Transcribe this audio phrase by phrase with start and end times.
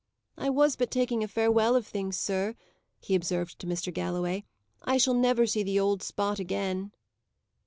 [0.35, 2.55] "I was but taking a farewell of things, sir,"
[2.97, 3.93] he observed to Mr.
[3.93, 4.45] Galloway.
[4.81, 6.91] "I shall never see the old spot again."